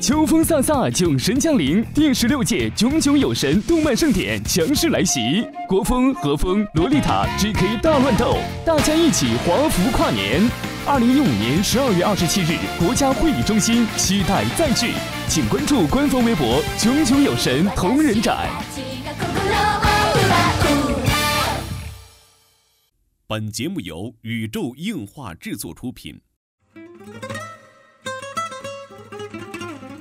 [0.00, 10.40] 秋风飒飒，囧神降临，第十六届炯炯有神动漫盛典强势来袭，国风、和风、洛丽塔、GK 大乱斗，大家一起华服跨年。
[10.86, 14.92] 二零一五年十二月二十七日，国家会议中心，期待再聚，
[15.28, 18.48] 请关注官方微博“炯炯有神同人展”。
[23.28, 26.18] 本节目由宇宙硬化制作出品。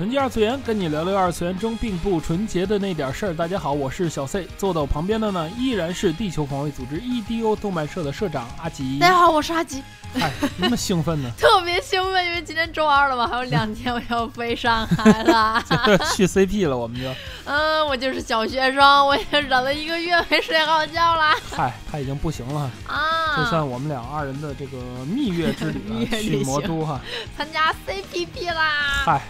[0.00, 3.34] 纯洁二次元，跟你聊聊二次元中并不纯洁的那点事儿。
[3.34, 8.98] 大家好，我是小 C，坐到我旁边的呢依然是地球防卫组织 EDO 动漫社的社长阿吉。
[8.98, 9.82] 大家好，我是阿吉。
[10.18, 11.30] 哎，那么兴奋呢？
[11.36, 15.62] 特别兴奋，因为今天周二了嘛，还有两天我要飞上海了，
[16.16, 17.06] 去 CP 了，我们就。
[17.44, 21.36] 嗯，我就是小学生，我也忍了一个月没睡好觉啦。
[21.54, 23.36] 嗨，他已经不行了啊！
[23.36, 26.98] 就算我们俩二人的这个蜜月之旅， 啊去魔都哈，
[27.36, 29.02] 参加 CPP 啦。
[29.04, 29.20] 嗨。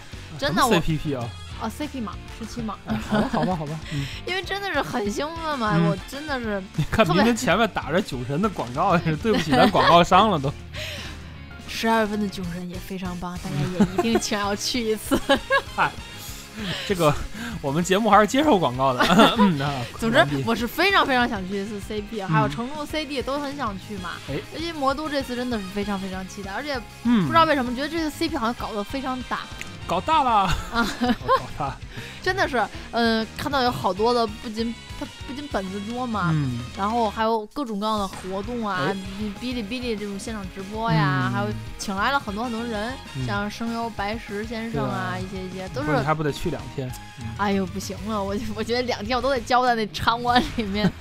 [0.41, 1.29] 真的我 CPP 啊？
[1.61, 2.75] 哦，CP 码十七码。
[3.07, 3.79] 好吧，好吧，好吧。
[4.25, 6.59] 因为真的是很兴奋嘛，我真的是。
[6.75, 10.51] 你看，明明前面打着酒神的广告， 对不起咱广告商了都。
[11.69, 15.15] 十二月份的酒神也非常棒，大家也一定想要去一次。
[15.75, 15.91] 嗨，
[16.87, 17.13] 这个
[17.61, 19.05] 我们节目还是接受广告的。
[19.99, 24.13] 总之，我是非常非常想去一次 CP，还有成都 CD 都很想去嘛。
[24.29, 29.41] 哎，因为魔都这次真的是非常非常期待，而且不知道为什么觉得这次 CP 好像搞得非常大。
[29.87, 30.53] 搞大了啊！
[31.01, 31.75] 搞大，
[32.21, 38.95] 真的是，嗯，看到有好多的，不仅它不仅本子多嘛，嗯，然后还有各种各样的活动啊，
[39.41, 41.47] 哔哩哔哩这种现场直播呀，还有
[41.79, 42.93] 请来了很多很多人，
[43.25, 45.97] 像声优白石先生啊，一些一些都是。
[46.03, 46.91] 还不得去两天？
[47.37, 50.91] 哎呦，不行了，我 我觉得两天我都得交在那场馆里面。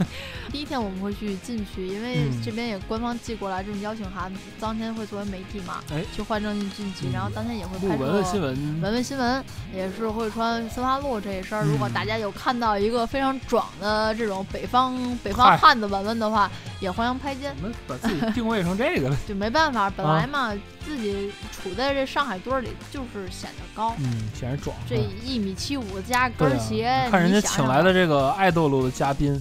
[0.50, 11.64] 第一天我们会去进去，因为这边也官方寄过来这种邀请函，当天会作为媒体嘛，哎，去换证进进去，然后当天也会拍文文新闻，文文新闻也是会穿丝花路这一身。
[11.68, 13.86] 如果大家有看到一个非常壮的
[14.16, 17.54] 这种北方北方汉子文文的话，也欢迎拍肩。
[17.58, 20.52] 我们把自己定位成这个了， 就没办法，本来嘛，
[20.84, 24.76] 自己处在这上海堆里就是显得高，嗯，显得壮。
[24.88, 29.40] 这一米七五加跟鞋，看人家请来的这个爱豆路的嘉宾。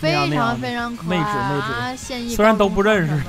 [0.00, 1.96] 非常非常可爱啊！
[1.96, 3.20] 现役虽然都不认识。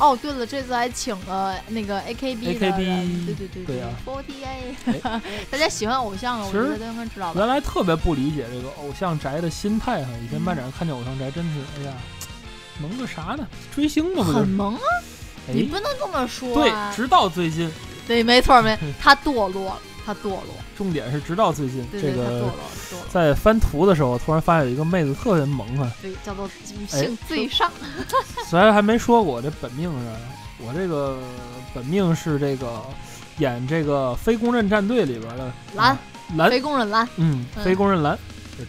[0.00, 5.20] 哦，对了，这次还请了那个 AKB 的，对对对对，Forty A。
[5.50, 7.32] 大家喜欢偶像的，我觉得都应该知道。
[7.36, 11.92] 原来特别不理解这个偶像宅的心态哈，以前漫展看见偶像宅，真是哎呀，
[12.80, 13.46] 萌个啥呢？
[13.74, 14.80] 追星嘛，很萌啊！
[15.52, 16.54] 你不能这么说。
[16.54, 17.70] 对，直到最近。
[18.06, 19.80] 对，没错没， 他堕落了。
[20.04, 22.50] 他堕落，重点是直到最近这个
[23.08, 27.70] 在翻图的时候，突然发现有一个妹子特别萌啊，对，叫做女性最上。
[28.48, 30.06] 虽然还没说过我这本命是，
[30.64, 31.18] 我这个
[31.74, 32.82] 本命是这个
[33.38, 35.96] 演这个非公认战队里边的蓝
[36.36, 36.50] 蓝。
[36.50, 38.18] 非公认蓝，嗯，非公认蓝，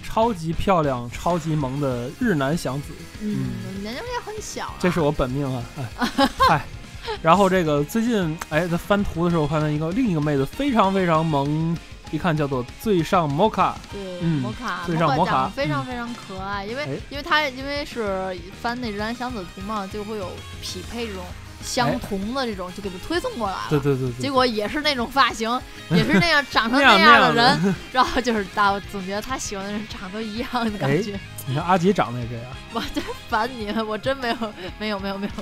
[0.04, 2.88] 超级漂亮、超级萌的日南祥子，
[3.22, 3.50] 嗯，
[3.82, 5.64] 年龄也很小，这是我本命啊，
[6.48, 6.66] 嗨。
[7.22, 11.78] 然后这个最近，哎，在翻图的时候，看到一个另一个妹子非常非常萌，
[12.12, 20.30] 一看叫做最上摩卡，对，摩卡，最上摩卡，非常非常可爱，因为因为他因为是翻那人相子图嘛，就会有
[20.62, 21.24] 匹配这种
[21.64, 25.50] 相同的这种，就给他推送过来了，对对对，结果也是那种发型，
[25.92, 31.20] 也是那样长成 那样的人， 然后就是大总觉得他喜欢的人长得一样的感觉。
[31.48, 34.36] 你看阿吉长得也这样，我真烦你，我真没有
[34.80, 35.34] 没有没有没有。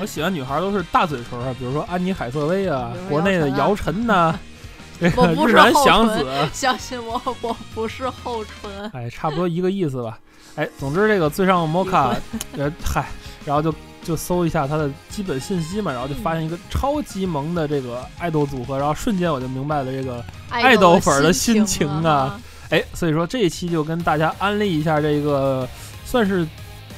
[0.00, 4.34] 我喜欢女孩都是大嘴唇啊，比如说安妮海瑟薇啊，国内的姚晨呐，
[4.98, 8.90] 日南祥子，相信我，我不是厚唇。
[8.94, 10.18] 哎，差不多一个意思吧。
[10.56, 12.14] 哎，总之这个最上摩卡，
[12.56, 13.06] 呃，嗨，
[13.44, 22.40] 然后就就搜一下他的基本信息嘛，然后就发现一个超级萌的这个爱豆组合，然后瞬间我就明白了这个爱豆粉的心情啊。
[22.72, 25.68] 哎，所以说这一期就跟大家安利一下这个，
[26.06, 26.46] 算是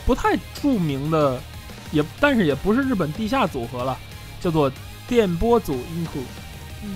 [0.06, 1.38] 不太著名的，
[1.90, 3.98] 也但是也不是日本地下组合了，
[4.40, 4.70] 叫做
[5.08, 6.20] 电波组 inku，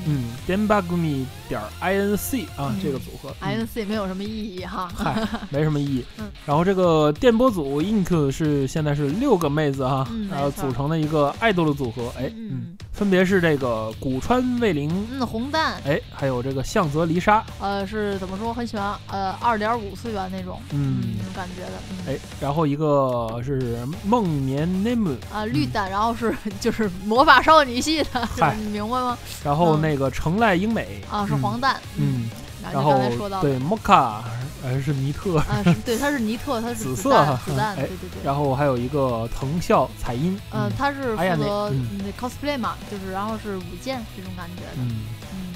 [0.06, 6.04] 嗯，电波組点 inc 啊，这个组合 inc 没有什么意义哈，嗨，没什么意义。
[6.46, 18.52] 然后这个电波组 inku 是现在是六个妹子哈，然后组成的一个爱豆的组合，哎，嗯，分别是这个古川卫绫，嗯，红蛋，哎，还有这个向泽梨沙，呃，是怎么说？
[18.52, 22.12] 很喜欢呃二点五次元那种，嗯，那种感觉的。
[22.12, 28.28] 哎，然后一个是梦眠 name 啊，绿蛋，然后是 就是魔法少女系的，
[28.58, 29.16] 你明白吗？
[29.44, 32.28] 然后那个成濑英美啊，是黄蛋，嗯，
[32.72, 33.00] 然后
[33.40, 34.14] 对 mocha。
[34.62, 37.10] 还是尼特啊，是对，他是尼特，他是紫色
[37.44, 38.24] 子弹，对对对。
[38.24, 44.70] 然后还有一个藤校彩音，嗯，他是负责那 cosplay 嘛，就是然后是舞剑这种感觉的。
[44.78, 45.02] 嗯，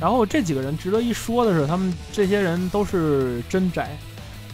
[0.01, 3.97] 然后这几个人值得一说的是，他们这些人都是真宅，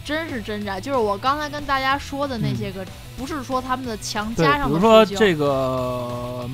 [0.09, 0.81] 真是真宅。
[0.81, 2.83] 就是我刚才跟大家说的那些个，
[3.15, 4.67] 不是说他们的强加上的。
[4.67, 6.49] 比如说这个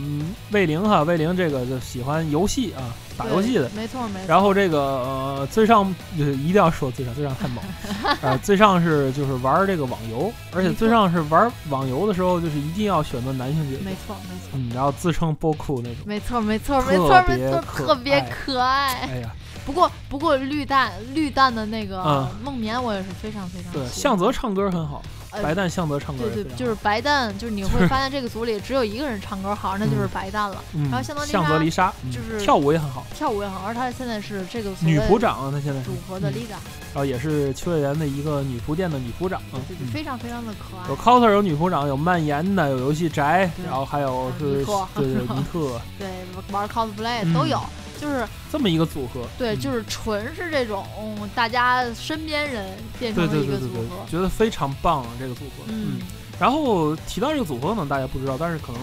[0.51, 2.83] 魏玲哈，魏玲这个就喜欢游戏啊。
[3.17, 4.27] 打游戏的，没错没错。
[4.27, 7.63] 然后这个呃，最上一定要说最上，最上太猛。
[8.21, 13.83] 呃，最上是就是玩这个网游，而且最上是玩网游的时候，就是一定要选择男性角色。
[13.85, 14.49] 没错没错。
[14.51, 15.99] 嗯，然后自称波库那种。
[16.05, 19.07] 没错没错没错没错，特别可爱。
[19.09, 19.31] 哎呀，
[19.65, 23.73] 不过不过绿蛋绿蛋的那个梦眠我也是非常非常。
[23.73, 25.01] 对，向泽唱歌很好。
[25.43, 30.63] 白蛋向泽唱歌，对对，就是白蛋，就是你会 发现这个组里只有一个人唱歌好，那就是白蛋了。
[30.89, 36.55] 然后向泽离莎，就是跳舞也很好，跳舞也很好，而他现在是这个女仆长，他现在组合的 leader，
[36.93, 40.87] 然后也是秋叶原的一个女仆店的女仆长，对对，非常非常的可爱。
[40.87, 44.63] 有 coser，有女仆长，有蔓延的，有游戏宅，然后还有是
[44.95, 46.07] 对对尼特， 对
[46.49, 47.59] 玩 cosplay 都有。
[47.99, 50.85] 就是这么一个组合，对，就是纯是这种
[51.33, 52.65] 大家身边人
[52.99, 55.63] 变成的一个组合，觉得非常棒这个组合。
[55.67, 55.99] 嗯，
[56.39, 58.81] 然后提到这个组合可能，大家不知道，但是可能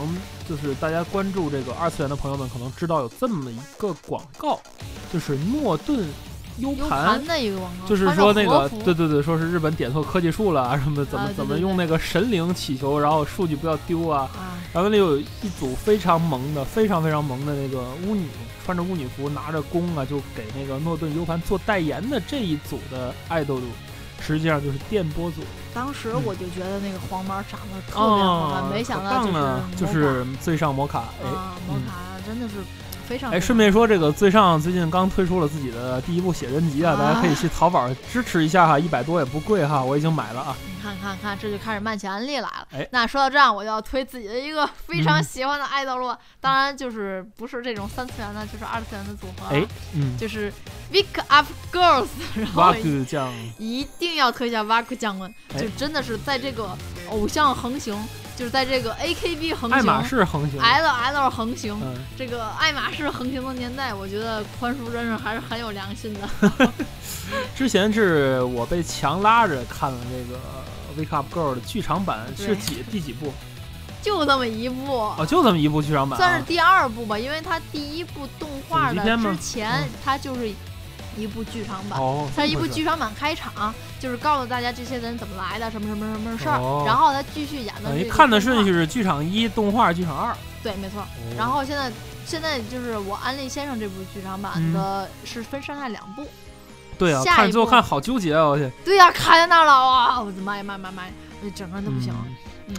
[0.49, 4.61] 就是大家关注这个二次元的朋友们可能知道有这么一个广告，
[5.13, 6.07] 就是诺顿
[6.59, 14.31] U 盘的一个广告，就是说那个对对对，说是日本点错科技树了啊什么怎么怎么用那个神灵祈求，然后数据不要丢啊。
[14.73, 18.27] 然后那里有一组非常萌的，非常非常萌的那个巫女。
[18.65, 23.67] 穿着巫女服，拿着弓啊，就给那个诺顿 U 盘做代言的这一组的爱豆组，
[24.21, 25.43] 实际上就是电波组。
[25.75, 31.27] 当时我就觉得那个黄毛长得特别好看，没想到就是就是最上摩卡，哎，
[31.67, 32.55] 摩卡真的是。
[33.13, 40.57] 非常哎，顺便说，这个最上最近刚推出了自己的第一部写真集啊，大家可以去淘宝支持一下哈，一百多也不贵哈，我已经买了啊。
[40.65, 42.67] 你看看看，这就开始卖起安利来了。
[42.73, 49.55] 哎，那说到这样，我就要推自己的一个非常喜欢的爱豆了，当然就是不是这种三次元的，就是二次元的组合。
[49.55, 49.63] 哎，
[49.95, 50.51] 嗯，就是
[50.91, 52.75] Wake Up Girls， 然后
[53.07, 56.75] 酱一定要推一下 Waku 酱们，就真的是在这个
[57.11, 57.95] 偶像横行。
[58.37, 61.79] 就是在这个 A K B 横行，爱马仕横行，L L 横行，
[62.17, 66.73] 这个爱马仕横行的年代，我觉得宽叔真是还是很有良心的。
[67.55, 70.41] 之前是我被强拉着看了这个
[70.97, 73.33] Wake Up Girl 的剧场版，是几第几部？
[74.03, 80.51] 就这么一部哦，就这么一部剧场版，算是第二部吧，因为它第一部动画的之前，它就是。
[81.17, 82.01] 一部剧场版，
[82.35, 87.95] 它一部剧场版开场就是告诉大家这些人怎么来的，什么什么什么事儿，然后他继续演的。
[87.95, 90.37] 你看的顺序是剧场一、动画、剧场二。
[90.63, 91.05] 对，没错。
[91.37, 91.93] 然后现在
[92.25, 96.27] 现在就是我安利先生这部剧场版的是分上下两部。
[96.99, 98.45] 对啊，看最后看好纠结啊！
[98.45, 98.71] 我去。
[98.85, 100.21] 对呀，卡在那儿了哇！
[100.21, 101.13] 我的妈呀妈妈妈呀！
[101.55, 102.15] 整个人都不行。
[102.69, 102.77] 嗯。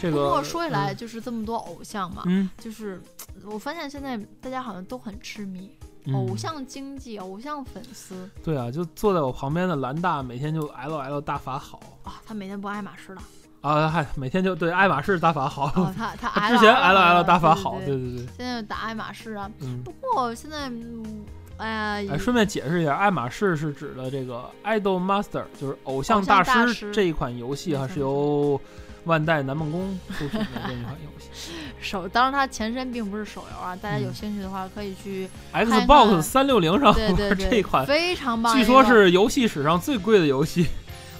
[0.00, 0.16] 这个。
[0.16, 2.22] 不过说起来，就是这么多偶像嘛，
[2.56, 3.02] 就是
[3.44, 5.70] 我发现现在大家好像都很痴迷。
[6.12, 11.80] 偶像经济，偶像粉丝，对啊，就坐在我旁边的兰大，每天就 L L 大法好。
[12.02, 13.22] 啊，他每天不爱马仕了
[13.60, 19.50] 啊，嗨，每天就对爱马仕大法好，他他 之前 L L 大法好，对对对，现在打爱马仕啊，
[19.84, 20.70] 不过现在，
[21.58, 28.60] 哎呀，顺便解释一下，爱马仕是指的这个 Idol Master，就是偶像大师这一款游戏哈，是由。
[29.04, 40.66] 万代南梦宫出品的这一款游戏， 手当然它前身并不是手游啊，大家有兴趣的话可以去 Xbox 三六零上玩这款非常棒，据说是游戏史上最贵的游戏，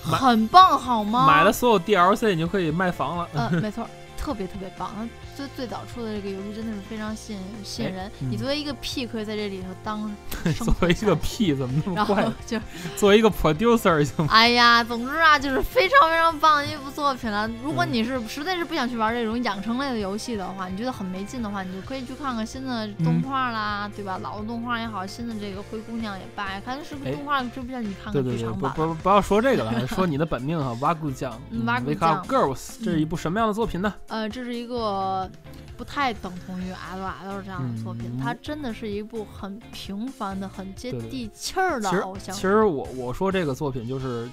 [0.03, 1.27] 很棒好吗？
[1.27, 3.88] 买了所有 DLC 你就可以卖房了，嗯，没错，
[4.19, 5.09] 特别特别棒。
[5.38, 8.11] 最最早出的这个游戏真的是非常吸引吸引人。
[8.18, 10.12] 你作为一个 P 可以在这里头当，
[10.64, 12.28] 作为一个 P 怎么那么怪？
[12.45, 12.59] 就
[12.97, 14.33] 作为一个 producer 行吗？
[14.33, 17.49] 哎呀，总之啊，就是非常非常棒的一部作品了。
[17.62, 24.18] 如果你是实在是不想去玩这种养成类的游戏的话，你觉得很没劲的话，你就可以去看看新的动画啦，对吧？
[24.21, 28.73] 老的动画也好，新的这个灰姑娘也罢，看是不是动画追不上你看看剧场版。
[28.75, 33.95] 不不不要说这个了，说你的本命哈，瓦古酱，Wake Up Girls，这是一部什么样的作品呢？
[34.09, 35.28] 呃，这是一个。
[35.77, 42.35] 不太等同于 L L 这样的作品，它真的是一部很平凡的、很接地气儿的偶像。
[42.35, 44.29] 其实我我说这个作品就是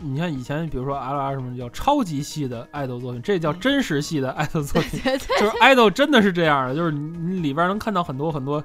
[0.00, 5.00] 你看以前，比如说 L R 什么叫超级系的爱豆作品，这叫真实系的爱豆作品，
[5.38, 8.62] 就是爱豆真的是这样的，就是你里边能看到很多很多。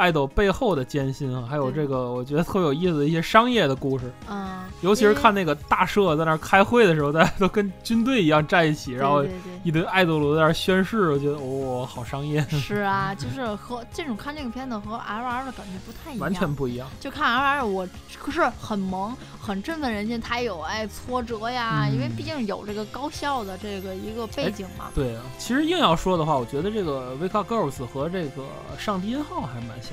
[0.00, 9.22] 爱豆背后的艰辛啊，还有这个我觉得特有意思的一些商业的故事，嗯，尤其是看那个大社在那儿开会的时候，大家都跟军队一样站一起，然后
[9.62, 12.40] 一堆爱豆罗在那儿宣誓，我觉得哦，好商业。
[12.48, 16.88] 是啊，就是和这种看这个片子和 L R 的感觉不太一样，完全不一样。
[16.98, 17.86] 就看 L R，我
[18.18, 24.86] 可是很萌，很振奋人心，它有哎挫折呀，因为毕竟有这个高校的这个一个背景嘛。
[24.94, 28.44] 对啊，其实硬要说的话，我觉得这个 Wake Up Girls 和这个
[28.78, 29.89] 上帝音号还蛮像。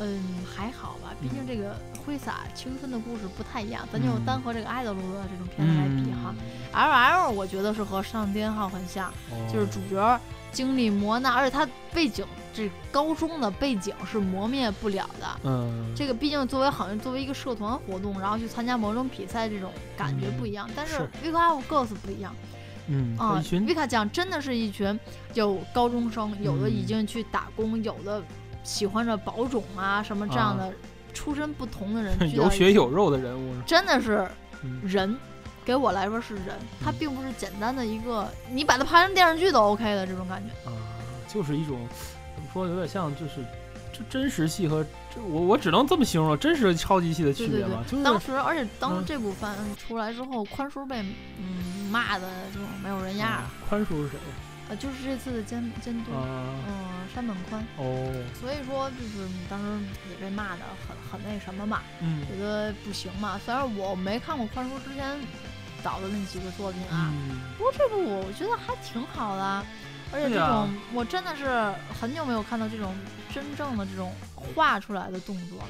[0.00, 6.32] 嗯，还好吧，毕竟这个挥洒青春的故事不太一样，咱就单和这个爱德罗的这种片子来比哈。
[6.72, 9.12] L L 我觉得是和上天号很像，
[9.52, 10.20] 就是主角
[10.52, 15.26] 经历磨难，而且他背景这高中的背景是磨灭不了的。
[15.42, 20.70] 嗯，这个毕竟作为好像作为一个社团活动，然后去参加某种比赛，这种感觉不一样。
[20.76, 22.32] 但是 v i k a Girls 不一样。
[22.86, 24.96] 嗯啊 v i k a 讲真的是一群
[25.34, 28.22] 有高中生，有的已经去打工，有的。
[28.68, 30.70] 喜欢着宝种啊什么这样的
[31.14, 34.28] 出身不同的人， 有血有肉的人物，真的是
[34.84, 35.16] 人，
[35.64, 40.70] 给我来说是人，他并不是简单的一个，你把它拍成电视剧都 OK 的这种感觉。
[40.70, 40.76] 啊，
[41.26, 41.78] 就是一种
[42.34, 43.42] 怎么说，有点像就是
[43.90, 51.00] 这真实戏和这我我只能这么形容真实超级戏的区别嘛，就是当时而且当这部番出来之后，宽叔被
[51.38, 54.18] 嗯骂的就没有人样，宽叔是谁？
[54.68, 57.64] 呃，就是这次的监监督，嗯，山本宽。
[57.78, 58.12] 哦。
[58.38, 59.64] 所以说，就是当时
[60.10, 63.40] 也被骂的很很那什么嘛，嗯，觉得不行嘛。
[63.44, 65.18] 虽然我没看过宽叔之前
[65.82, 67.10] 导的那几个作品啊，
[67.56, 69.64] 不过这部我觉得还挺好的，
[70.12, 72.94] 而且这种我真的是很久没有看到这种
[73.32, 74.12] 真正的这种
[74.54, 75.64] 画出来的动作了。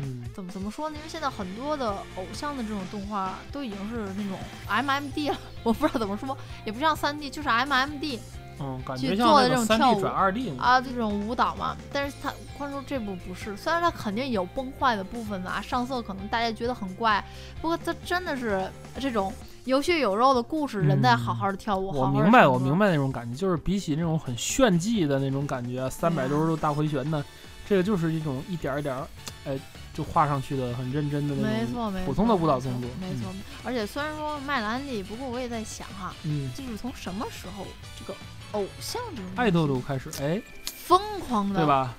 [0.00, 0.96] 嗯，怎么怎么说呢？
[0.96, 4.38] 因为现在很多的偶像的这种动画都已经是那种
[4.68, 8.20] M M D 了，我不知道怎么说，也不像三 D，就是 M M D，
[8.60, 11.76] 嗯，感觉做的这种跳舞转二 D 啊，这种舞蹈嘛。
[11.92, 17.24] 但是他宽叔这部不是，虽然他肯定有崩坏的部分啊，上色可能大家觉得很怪，
[17.60, 19.32] 不过他真的是这种
[19.64, 21.88] 有血有肉的故事，人在好好的跳舞。
[21.88, 27.24] 我明白，我明白那种感觉，就是比起那种很炫技的那种感觉，三百六十度大回旋的，
[27.68, 28.96] 这个就是一种一点一点，
[29.44, 29.58] 哎。
[29.94, 33.32] 就画上去的很认真的那种普通的舞蹈动作，没错。
[33.64, 37.66] 而且虽然说卖了安利，不过我也在想哈，嗯，就是从什么时候
[37.98, 38.14] 这个
[38.52, 40.40] 偶像这种爱豆都开始哎。
[40.64, 41.94] 疯狂的，对吧？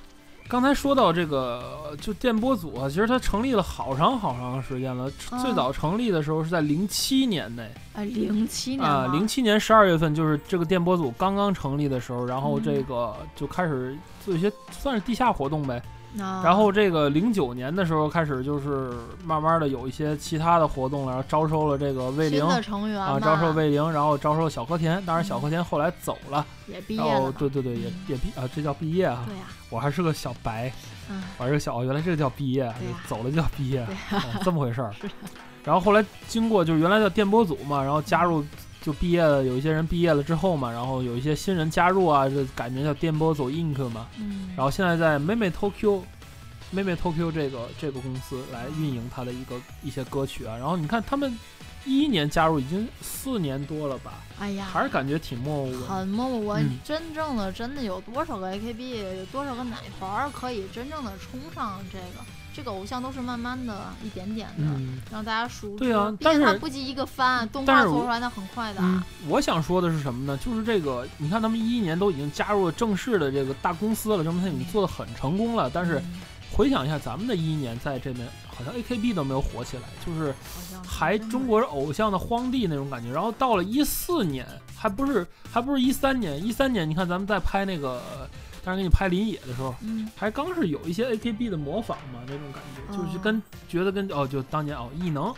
[0.48, 5.08] 刚才说到这个就电波组啊，其实它成立了好长好长时间了。
[5.44, 15.80] 最早成立的时候是在零七年内，啊，零七年啊，零七年十二月份就是这个电波组刚刚成立的时候，然后这个就开始做一些算是地下活动呗。
[16.18, 18.92] 然后这个零九年的时候开始，就是
[19.24, 22.60] 慢慢的有一些其他的活动了，然后招收了这个魏灵啊，
[23.20, 25.04] 招收魏灵，然后招收小和田。
[25.06, 27.32] 当然小和田后来走了，也毕业了。
[27.34, 29.24] 对对对，也也毕啊，这叫毕业啊。
[29.28, 29.44] 对呀。
[29.70, 30.72] 我还是个小白，
[31.38, 32.74] 我还是个小，原来这个叫毕业，
[33.08, 33.86] 走了就叫毕业，
[34.44, 34.92] 这么回事儿。
[35.64, 38.44] 然后后来经过就是原来叫电波组嘛，然后加入。
[38.82, 44.08] 就毕业了，有一些人毕业了之后嘛，然后有一些新人加入啊，就改名叫电波走 Ink 嘛。
[44.18, 44.50] 嗯。
[44.56, 46.02] 然后现在在妹妹 Tokyo，
[46.72, 50.56] 妹妹 Tokyo 这个这个公司来运营他的一个一些歌曲啊。
[50.58, 51.38] 然后你看他们
[51.86, 54.14] 一一年加入已经四年多了吧？
[54.40, 55.82] 哎呀，还是感觉挺默默无闻。
[55.82, 56.70] 很默默无闻。
[56.84, 62.24] 真正的真的有多少个 AKB，有多少个奶团可以真正的冲上这个？
[62.54, 64.66] 这个偶像都是慢慢的一点点的
[65.12, 65.86] 让大家熟知。
[65.86, 68.82] 对啊，但是他不及一个番动画做出来的很快的。
[69.28, 70.38] 我想说的是什么呢？
[70.44, 75.70] 就是这个，你看他们一一年都已经加入了正式的这个大公司了，证明他已经做的很成功了。
[75.74, 76.02] 但是
[76.52, 80.34] 回想一下，咱们的一一年在这边好像 AKB 都没有火起来，就是
[80.86, 83.12] 还中国偶像的荒地那种感觉。
[83.12, 88.02] 然后到了一四年，还不是还不是一三年，一三年你看咱们在拍那个。
[88.70, 95.34] 当时给你拍林野的时候，嗯，还刚是有一些 AKB 的模仿嘛，那种感觉，就是跟觉得跟哦，就当年哦，异能，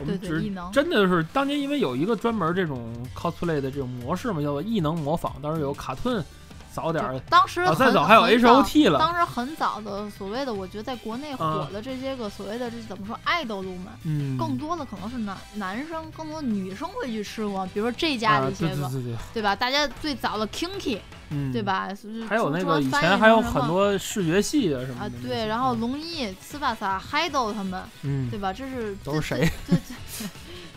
[0.00, 6.24] 我们只真的是当年因为有一个专门这种 cosplay 的这种模式嘛，叫做异能模仿，当时有卡顿。
[6.72, 8.98] 早点儿，当时再早还有 H O T 了。
[8.98, 18.90] 当时很早的所谓的，我觉得在国内火的这些个所谓的这怎么说爱豆路们，嗯，更多的可能是男男生，更多女生会去吃过，比如说这家的一些个，
[19.32, 19.54] 对吧？
[19.54, 20.98] 大家最早的 Kinky，
[21.30, 21.88] 嗯，对吧？
[22.28, 28.52] 还有那个以前还有很多视觉系的什么啊，对，然后龙一、斯巴萨、嗨豆他们，嗯，对吧？
[28.52, 29.50] 这是都是谁？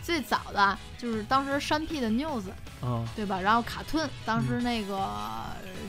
[0.06, 2.44] 最早的就是当时山 P 的 News，
[2.80, 3.40] 嗯，对吧？
[3.40, 5.10] 然后卡顿，当时那个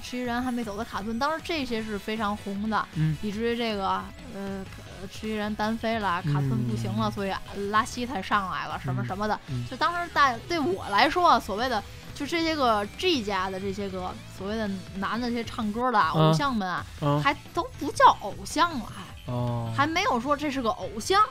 [0.04, 4.02] 迟疑人还没走的卡顿，当时这些是非常红的，嗯，以至于这个
[4.34, 4.66] 呃
[5.12, 7.32] 吃鸡人单飞了，卡顿不行了，所以
[7.70, 9.40] 拉稀才上来了，什么什么的。
[9.70, 11.84] 就当时大对我来说，所谓的
[12.16, 16.84] 就这些个 G 家的这些个所谓的男的这些唱歌的偶像们啊，
[17.24, 18.92] 还都不叫偶像了，
[19.28, 21.22] 还还没有说这是个偶像，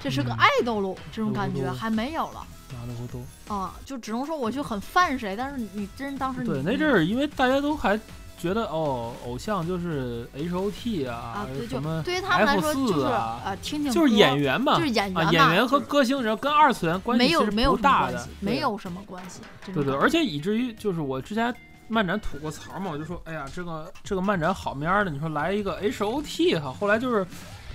[0.00, 2.44] 这是个爱豆喽，这种感觉还没有了。
[2.72, 3.20] 拿的不多
[3.54, 7.98] 啊，就只能说我就很犯谁，但是你真当时对那阵儿，因为大家都还
[8.38, 19.40] 觉得哦，偶像就是 H O T 啊，啊，什么对于他们来说就是啊，听听就是演员嘛，就是演员演员和歌星人跟二次元关系没有没有不大的，没有什么关系。
[19.74, 21.52] 对对，而且以至于就是我之前
[21.88, 27.26] 漫展吐过槽嘛，我就说哎呀，这个这个漫展好面的，你说来一个 H O T 哈，后来就是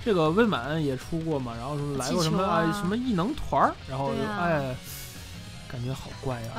[0.06, 4.72] 这个魏满也出过嘛，然后说来过什么什么异能团，然后哎。
[5.70, 6.50] 感觉好怪呀！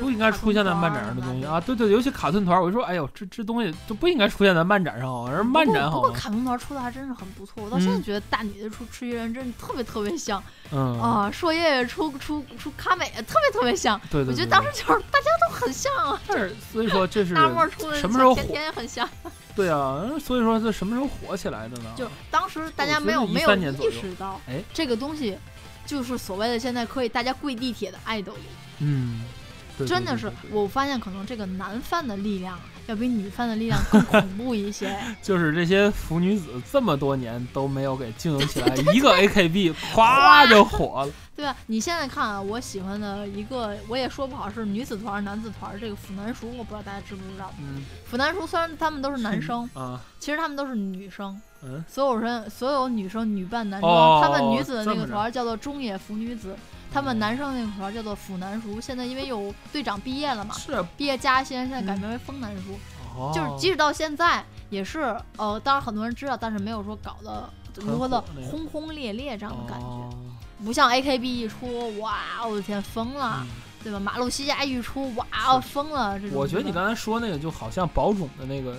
[0.00, 1.60] 不应该出现在漫展上的东西啊！
[1.60, 6.00] 对对，尤其卡顿团，我就说，哎呦，这这东西就不应该出现在漫展上，而漫展好。
[6.00, 10.42] 不过卡顿团出的还真是很不错，我到现在觉得大女的出吃鱼人真的特别特别像。
[10.72, 14.00] 嗯啊，硕叶叶出出出卡美特别特别像。
[14.10, 14.32] 对对。
[14.32, 16.20] 我觉得当时就是大家都很像啊。
[16.26, 17.34] 是，所以说这是。
[17.34, 19.08] 大漠出的什么时候天天很像。
[19.54, 21.90] 对啊，所以说这什么时候火起来的呢？
[21.96, 25.38] 就当时大家没有没有意识到，哎，这个东西
[25.86, 28.34] 就是所谓的现在可以大家跪地铁的爱豆。
[28.80, 29.24] 嗯。
[29.84, 34.96] 真的是，我发现可能这个男犯的力量要比女犯的力量更恐怖一些。
[35.20, 41.12] 就是这些腐女子这么多年都没有给经营起来，一个 AKB 咵就火了。
[41.36, 41.54] 对吧？
[41.66, 45.78] 你现在看啊，我喜欢的一个，我也说不好是女子团、男子团。
[45.78, 47.52] 这个腐男熟，我不知道大家知不知道。
[47.60, 47.84] 嗯。
[48.06, 51.38] 腐男熟虽然他们都是男生啊，其实他们都是女生。
[51.62, 51.84] 嗯。
[51.86, 56.56] 所有人，所有女生女扮男装，他们女子的那个团叫做中野腐女子。
[56.92, 62.78] 他们男生那个团叫做腐男叔，现在因为有队长毕业了嘛，是毕业加薪，现在改名为风男熟。
[63.34, 70.16] 就是即使到现在也是，呃，当然很多人知道，但是没有说搞得如何的轰轰烈烈这样的感觉，
[70.62, 73.46] 不像 AKB 一出，哇，我的天，疯了，
[73.82, 73.98] 对吧？
[73.98, 76.20] 马路西亚一出，哇，疯了。
[76.20, 78.76] 这种我觉得你刚才说那个就好像宝种的那个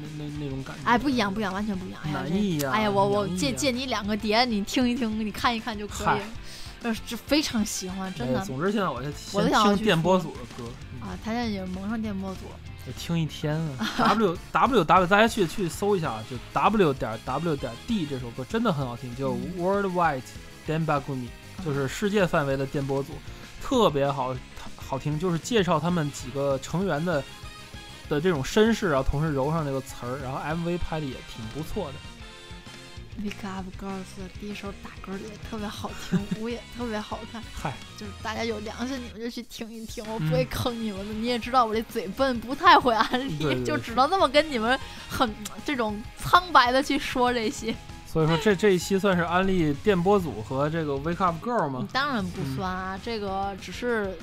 [0.00, 2.00] 那那那种感觉，哎，不一样，不一样，完全不一样。
[2.12, 2.72] 难易呀！
[2.72, 6.20] 哎呀，我我借借你两个碟，你听一听，你看一看就可以。
[6.82, 8.44] 就是非常喜欢，真的。
[8.44, 9.02] 总之，现在我
[9.32, 12.40] 我在听电波组的歌啊，他现在也蒙上电波组，
[12.86, 13.90] 我听一天啊。
[13.98, 20.22] W W W，大家去去搜一下啊，就 W 点 W 点 D 这首歌真的很好听，叫 Worldwide
[20.68, 21.28] Denbagumi，
[21.64, 23.12] 就是世界范围的电波组，
[23.60, 24.34] 特别好
[24.76, 27.22] 好听，就是介绍他们几个成员的
[28.08, 31.94] 的这种身世啊，同时揉上这个词儿，然后 MV 拍的也挺不错的。
[33.22, 37.42] Wake Up Girls 的第一首打歌也特别好听， 舞也特别好看。
[37.54, 41.14] 嗨，就是大家有良心，你们就去听一听，我不会坑你们的。
[41.14, 47.74] 你也知道我这嘴笨，不太会安利，就只能那么跟你们很这种苍白的去说这些。
[48.06, 51.88] 所以说这这一期算是安利电波组和这个 Wake Up Girl 吗？
[51.92, 54.16] 当然不算啊，这个只是。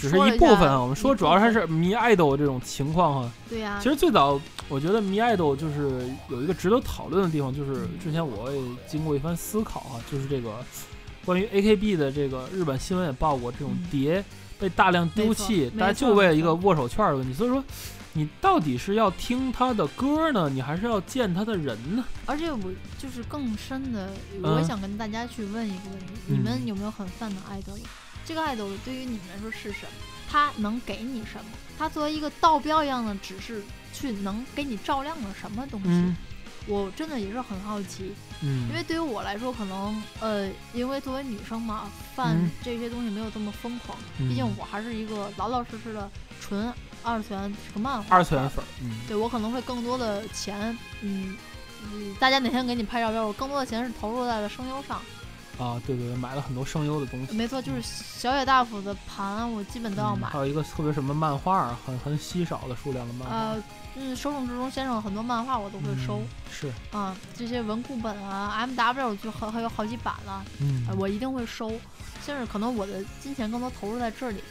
[0.00, 3.32] 只是一部分啊，我们说主要还是迷爱豆这种情况哈。
[3.48, 3.78] 对呀。
[3.82, 10.54] 其实最早我觉得迷爱豆就是有一个值得讨论的地方，就是之前我也经过一番思考啊，就是这个
[11.24, 14.24] 关于 AKB 的这个日本新闻也报过，这种碟
[14.58, 17.34] 被大量丢弃，大家就为了一个握手券的问题。
[17.34, 17.62] 所以说，
[18.14, 22.04] 你到底是要听他的歌呢，你还是要见他的人呢？
[22.26, 22.58] 而且我
[22.98, 24.10] 就是更深的，
[24.42, 27.72] 我想跟大家去问一个问题：你们有没有很泛的爱豆？
[28.24, 29.92] 这个爱豆对于你们来说是什么？
[30.28, 31.50] 他能给你什么？
[31.78, 36.14] 他作为一个道标一样的指示，去能给你照亮了什么东西？
[36.66, 38.12] 我真的也是很好奇。
[38.42, 43.98] 嗯，因为对于我来说，可能呃，因为作为女生嘛，犯这些东西没有这么疯狂。
[44.18, 46.08] 毕竟我还是一个老老实实的
[46.40, 48.14] 纯二次元，是个漫画。
[48.14, 48.64] 二次元粉。
[48.82, 51.36] 嗯，对我可能会更多的钱，嗯
[51.82, 55.00] 嗯，大家哪天给你拍照片，我更多的钱是投入在了声优上。
[55.60, 57.36] 啊，对对对，买了很多声优的东西。
[57.36, 60.28] 没错，就是小野大辅的盘，我基本都要买。
[60.28, 63.36] 还有一个特别什么漫画，很很稀少的数量的漫画。
[63.36, 63.62] 呃，
[63.96, 66.22] 嗯，手冢治虫先生很多漫画我都会收。
[66.50, 66.72] 是。
[66.90, 70.42] 啊，这些文库本啊，M W 就还还有好几版了。
[70.60, 70.86] 嗯。
[70.96, 71.70] 我一定会收，
[72.24, 74.42] 先是可能我的金钱更多投入在这里。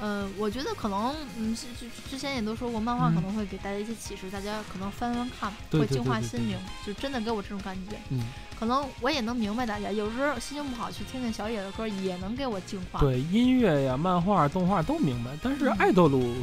[0.00, 1.66] 嗯，我觉得可能，嗯，之
[2.10, 6.56] 之前也都说过，漫画可能会给大家一些启示，大家可能翻翻看，会净化心灵，
[6.86, 7.96] 就真的给我这种感觉。
[8.10, 8.20] 嗯。
[8.58, 12.98] 可能我也能明白大家，有时候心情不好去听听小野的歌，也能给我净化。
[12.98, 16.34] 对音乐呀、漫画、动画都明白，但是爱豆路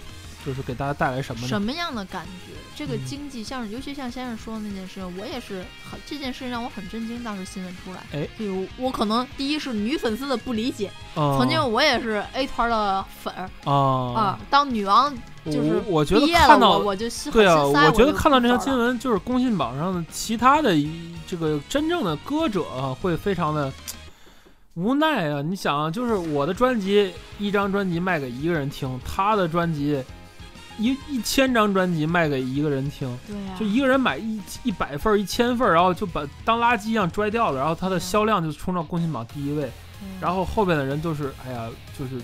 [0.45, 1.47] 就是给大家带来什么呢？
[1.47, 2.53] 什么样的感觉？
[2.75, 7.23] 这个嗯经济，像尤其像先生说的那件事，我也是很这件事让我很震惊。
[7.23, 15.13] 当时新闻出来，哎，就我可能第一是女粉丝的不理解，哦曾经我也是 A 团的粉儿啊啊，当女王
[15.45, 23.71] 就是我我觉得看到我我就心对啊，我觉得看到这条新闻，就是公信榜上的其他的一这个真正的歌者啊，会非常的
[24.75, 25.41] 无奈啊。
[25.41, 30.03] 你想啊，就是我的专辑一张专辑卖给一个人听，他的专辑
[30.77, 39.69] 一一千张专辑卖给一个人听，对呀、就一个人买一一百份、一千份，然后就把当垃圾一样拽掉了，然后它的销量就冲到贡献榜第一位，
[40.19, 42.21] 然后后边的人都是哎呀，就是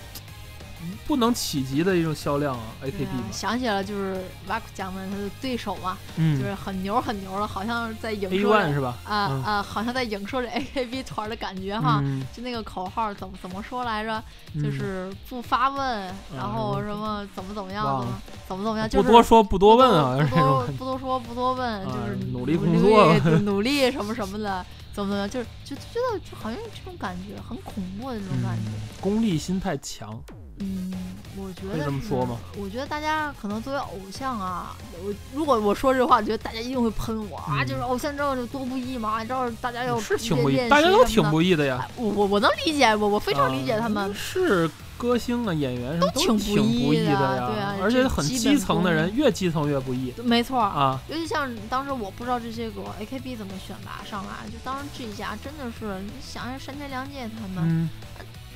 [1.08, 8.98] 不能企及的一种销量啊，AKB 啊嘛，想起了就是瓦库讲的他的对手嘛，就嗯是很牛很牛了，好像是在影，A 射是吧？
[9.06, 12.00] 啊嗯啊，好像在影射着 AKB 团的感觉哈。
[12.04, 14.24] 嗯，就那个口号怎么怎么说来着？
[14.56, 18.14] 就嗯是不发问，然后嗯什么怎么怎么样，怎么
[18.48, 28.70] 怎么怎么样，就是不多说不多问啊，不多不多说不多问，就啊是努力力工作努力什么什么的，怎么怎么样，就是就就觉得就好像这种感觉很恐怖的那种感觉。
[28.70, 30.10] 嗯功利心太强，
[30.62, 30.94] 嗯，
[31.36, 32.38] 我觉可以得是这么说吗？
[32.58, 44.14] 我觉得大家可能作为偶像啊，我如果我说这话，我觉得大家一定会喷我啊，嗯就是偶像这有多不易嘛，你知道大家要是挺不易，练大家都挺不易的呀哎，我我我能理解，我我非常理解他们啊。
[44.16, 51.00] 是歌星啊、演员什么都挺不易易的呀，对啊而且很基层的人，越基层越不易没错，啊。
[51.10, 57.90] 尤其像当时我不知道这些个 AKB 怎么选拔上来，就当时这一家真的是，你想想山田凉介他们、嗯，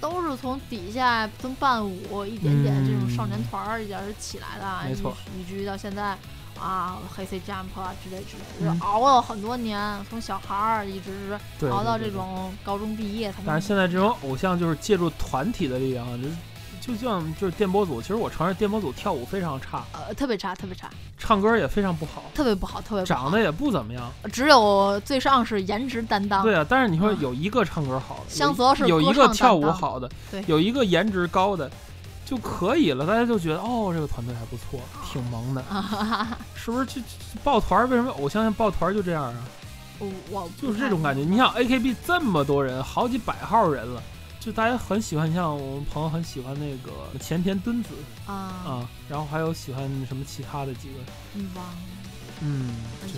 [0.02, 5.16] 都是从底下从伴舞一点点这种少年嗯团儿一点儿起来的，没错。
[5.36, 6.18] 以以至于到现在
[6.60, 16.36] 啊黑 C Jump 啊之类之类就熬了很多年，从小孩儿一直是对，熬到这种高中毕业，但是现在这种偶像就是借助团体的力量啊，就是
[16.86, 23.22] 就像就是电波组，其实我承认电波组跳舞非常差，呃特别差，特别差，唱歌也非常不好，特别不好，特别不好。
[23.22, 24.12] 长得也不怎么样。
[24.32, 31.70] 只有最上是颜值担当，对啊，但是你说嗯有一个唱歌好的，香有泽是有一个跳舞好的对，有一个颜值高的
[32.24, 34.80] 就可以了，大家就觉得哦，这个团队还不错，
[35.12, 35.64] 挺萌的，
[36.56, 36.86] 是不是？
[36.86, 37.08] 就就
[37.44, 38.12] 抱团儿，为什么？
[38.12, 39.36] 偶像像抱团儿就这样啊？
[39.98, 41.22] 我我就是这种感觉。
[41.22, 44.04] 你想 AKB 这么多人，好几百号人了，
[44.46, 47.90] 就大家很喜欢，像我们朋友很喜欢那个前田敦子
[48.28, 51.00] 啊，啊，然后还有喜欢什么其他的几个，
[51.34, 51.66] 女王，
[52.42, 52.76] 嗯，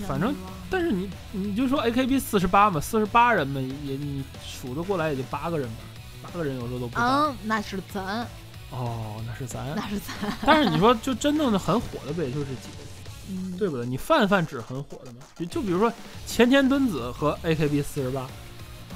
[0.07, 0.33] 反正
[0.69, 5.75] 但是你你就说 AKB 四十八嘛，四十八人嘛，也你数得过来也就八个人吧，
[6.23, 7.03] 八个人有时候都不到。
[7.03, 8.25] 嗯，那是咱，
[8.71, 9.75] 哦，那是咱。
[9.75, 13.85] 那是咱，但是你说就真正的很火的不也就这几个，嗯，对不对？
[13.85, 15.91] 你泛泛指很火的嘛，就就比如说
[16.25, 18.25] 前田敦子和 AKB 四十八，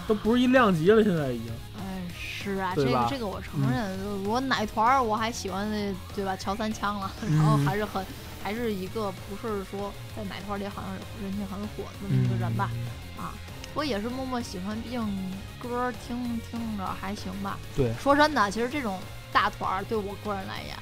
[0.08, 1.48] 都不是一量级了，现在已经。
[2.42, 6.36] 哎，是啊，这个这个我承认，我奶团儿我还喜欢那对吧？
[6.36, 8.04] 乔三枪了，然后嗯还是很
[8.44, 12.70] 还是一个不是说在奶团儿里好像人气很火的那么一个人吧，
[13.18, 13.24] 嗯。
[13.24, 13.34] 啊，
[13.74, 15.00] 我也是默默喜欢，毕竟
[15.62, 17.58] 歌听听着还行吧。
[17.76, 17.94] 对。
[18.02, 19.00] 说真的，其实这种
[19.32, 20.76] 大团儿对我个人来言，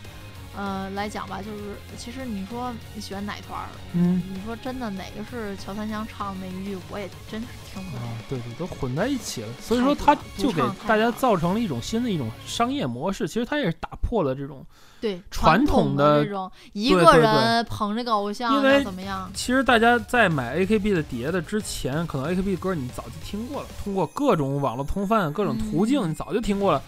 [0.58, 8.00] 呃来讲吧，就是其实你说你喜欢哪团儿，嗯你说真的哪个是乔三香唱的那一句，我也真是听不懂。
[8.00, 13.28] 啊，对对，都混在一起了，所以说他就给大家造成了一种新的一种商业模式。
[13.28, 14.66] 其实他也是打破了这种，
[15.00, 19.32] 对传统统的这种一个人捧这个偶像因为怎么样？
[19.34, 26.82] 其实大家在买 AKB 的碟的之前，可能 AKB 歌你早就听过了，通过各种网络通贩、各种途径，嗯你早就听过了。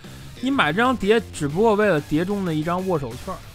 [0.43, 3.50] 你买这张碟只不过为了碟中的一张握手券，嗯，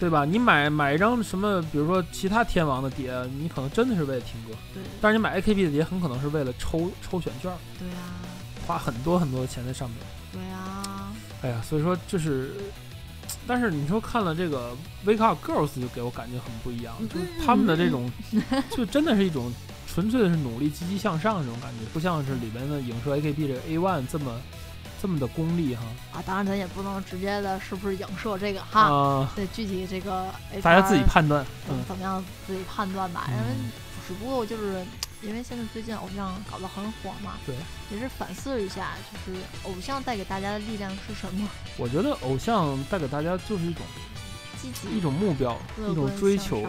[0.00, 0.24] 对，吧？
[0.24, 8.18] 你买买一张什么，比如说其他天王的碟，你可能真的是为了听歌，对但是你买 AKB 的碟，很可能是为了抽抽选券，对啊，
[8.66, 9.98] 花很多很多的钱在上面。
[10.32, 12.52] 对啊，哎呀，所以说就是，
[13.46, 14.72] 但是你说看了这个
[15.08, 18.10] 《Wake Up Girls》，就给我感觉很不一样，就是他们的这种，
[18.76, 19.52] 就真的是一种
[19.86, 24.40] 纯粹的是努力、积极向上这种感觉，不像是里边的影射 AKB 这个 A One 这么
[25.00, 25.82] 这么的功利哈
[26.12, 30.26] 啊，当然咱也不能直接的是不是影射这个哈，啊，对，具体这个
[30.62, 33.28] 大家自己判断，嗯怎么样自己判断吧。
[33.28, 33.70] 因为嗯
[34.06, 34.84] 只不过就是
[35.22, 37.54] 因为现在最近偶像搞得很火嘛，对，
[37.92, 41.48] 也是反思一下，就是偶像带给大家的力量是什么？
[41.78, 43.82] 我觉得偶像带给大家就是一种
[44.60, 45.56] 积极一种目标，
[45.90, 46.66] 一种追求。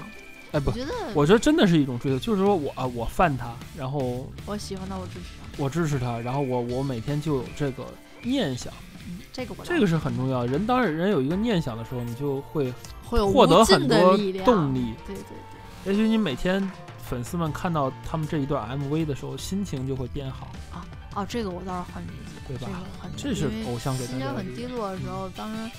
[0.51, 7.85] 哎，不我，觉得我觉得真的是一种追求，就是说我啊，我犯他，然后我喜欢他，我支持他，我支持他，然后我我每天就有这个
[8.23, 8.73] 念想。
[9.07, 10.45] 嗯，这个我这个是很重要。
[10.45, 14.93] 人当人有一个念想的时候，你就会会有获得很多动力。
[15.05, 22.69] 对对对也许你每天粉丝们看到他们这一段 MV 的时候，心情就会变好，啊哦，这个我倒是很理解，对吧
[23.17, 24.65] 这是偶像给大心情很低。
[24.67, 25.71] 落的时候，当时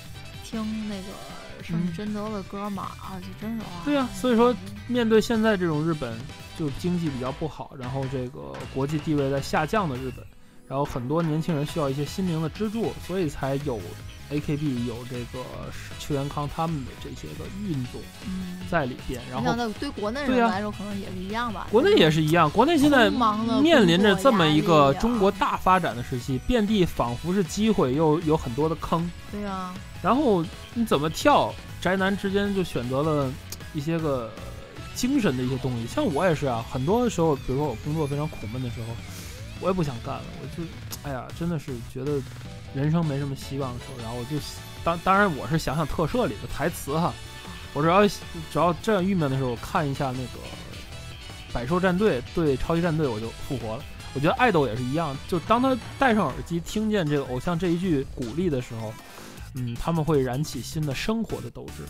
[0.43, 3.81] 听那个什么真德的歌嘛，啊，就真是啊。
[3.85, 4.53] 对呀，所以说
[4.87, 6.19] 面对现在这种日本
[6.59, 10.23] 就经济比较不好，然后这个国际地位在下降的日本，
[10.73, 13.79] 然后很多年轻人需要一些心灵的支柱，所以才有。
[14.31, 15.45] AKB 有这个
[15.99, 18.01] 邱元康他们的这些个运动
[18.71, 21.67] 在里边，然后对国内人来说可能也是一样吧。
[21.69, 23.11] 国内也是一样，国内现在
[23.61, 29.07] 面临着这么一个中国大发展的时期，遍地仿佛是机会，又有很多的坑。
[29.31, 29.75] 对啊。
[30.01, 31.53] 然后你怎么跳？
[31.79, 33.31] 宅男之间就选择了
[33.73, 34.31] 一些个
[34.95, 35.85] 精神的一些东西。
[35.85, 38.87] 像我也是啊，很多时候，比如说我工作非常苦闷的时候，
[39.63, 40.67] 我也不想干了，我就
[41.03, 42.21] 哎呀，真的是觉得。
[42.75, 44.35] 人生没什么希望的时候，然后我就
[44.83, 47.13] 当当然我是想想特摄里的台词哈，
[47.71, 50.39] 我只要只要这样郁闷的时候，我看一下那个
[51.53, 53.83] 百兽战队对超级战队，我就复活了。
[54.15, 58.91] 我觉得爱豆也是一样，就当他戴上耳机听见这个偶像这一句鼓励的时候，
[59.55, 61.83] 嗯，他们会燃起新的生活的斗志。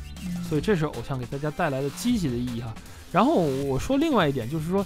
[0.48, 2.74] 所以这是偶像给大家带来的积极的意义哈。
[3.12, 4.86] 然后我说另外一点就是说。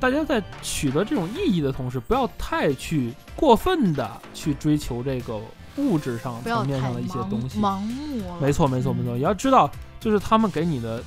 [0.00, 5.40] 大家在取得这种意义的同时，不要太去过分的去追求这个
[5.76, 8.22] 物质上层面上的一些东西，盲目。
[8.40, 9.16] 没错，没错，没错。
[9.16, 11.02] 也要知道，就是他们给你的，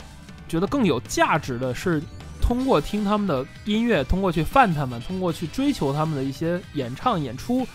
[0.50, 2.04] 觉得更有价值的是，
[2.42, 7.66] 通过听他们的音乐，通过去犯他们，通过去追求他们的一些演唱演出，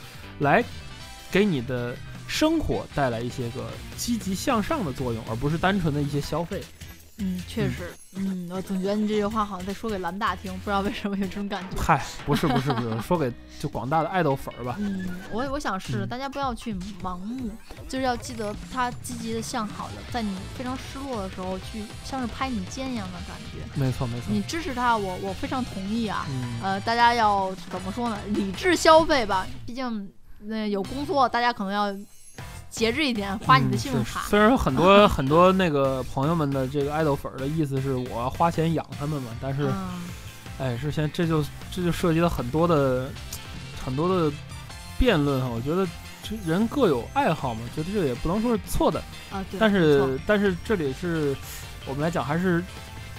[0.40, 0.62] 来
[1.30, 6.62] 给你的生活带来一些个积极向上的作用，而不是单纯的一些消费。
[7.18, 11.80] 嗯，确实，嗯，我总觉得你这句话好像在说给蓝大听，不知道为什么有这种感觉。
[11.80, 14.76] 嗨，不是不是不是， 说给就广大的爱豆粉儿吧。
[14.78, 17.50] 嗯，我我想是，大家不要去盲目，
[17.88, 23.80] 就是要记得他积极的向好的，在你非常失落的时候去，像是拍你肩一样的感觉。
[23.80, 24.26] 没错没错。
[24.28, 26.26] 你支持他，我我非常同意啊。
[26.28, 28.18] 嗯呃，大家要怎么说呢？
[28.26, 31.96] 理智消费吧，毕竟那有工作，大家可能要。
[32.76, 34.26] 节制一点，花你的信用卡。
[34.28, 39.70] 虽然说很多 很多那个朋友们的这个爱豆粉的意思是我要花钱养他们嘛，但是，
[40.58, 43.08] 哎，之前这就这就涉及了很多的
[43.82, 44.30] 很多的
[44.98, 45.48] 辩论哈。
[45.48, 45.88] 我觉得
[46.22, 49.42] 这人各有爱好嘛，觉得这也不能说是错的啊。
[49.58, 51.34] 但是但是这里是
[51.86, 52.62] 我们来讲，还是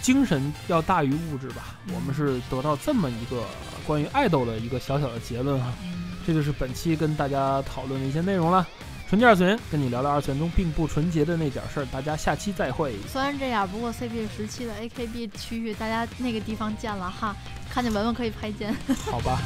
[0.04, 1.76] 精神要大于物质吧。
[1.96, 3.44] 我们是得到这么一个
[3.88, 5.74] 关于爱豆的一个小小的结论哈。
[6.28, 8.68] 这就是本期跟大家讨论的一些内容了。
[9.10, 12.94] 纯洁二次元跟你聊聊二次元中并不纯洁的那点事儿，大家下期再会。
[13.08, 17.34] 虽然这样，不过 CP 时期的 AKB 区域，大家那个地方见了哈，
[17.70, 18.76] 看见文文可以拍肩。
[19.10, 19.40] 好吧。